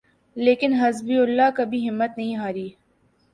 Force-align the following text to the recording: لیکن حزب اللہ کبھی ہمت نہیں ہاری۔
لیکن 0.35 0.73
حزب 0.73 1.09
اللہ 1.21 1.49
کبھی 1.55 1.87
ہمت 1.89 2.17
نہیں 2.17 2.35
ہاری۔ 2.35 2.67